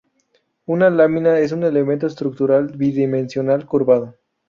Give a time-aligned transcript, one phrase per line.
[0.65, 4.15] Una lámina es un elemento estructural bidimensional curvado.